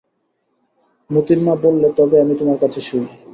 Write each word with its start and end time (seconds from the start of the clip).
মোতির 1.09 1.39
মা 1.45 1.53
বললে, 1.63 1.87
তবে 1.97 2.15
আমি 2.23 2.33
তোমার 2.39 2.57
কাছে 2.63 2.79
শুই। 2.87 3.05